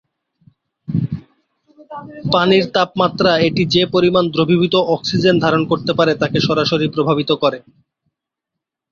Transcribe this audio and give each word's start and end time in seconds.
পানির 2.33 2.65
তাপমাত্রা 2.75 3.31
এটি 3.47 3.63
যে 3.73 3.83
পরিমাণ 3.93 4.23
দ্রবীভূত 4.29 4.75
অক্সিজেন 4.93 5.35
ধারণ 5.39 5.61
করতে 5.71 5.91
পারে 5.99 6.13
তাকে 6.21 6.37
সরাসরি 6.47 6.87
প্রভাবিত 6.95 7.31
করে। 7.43 7.59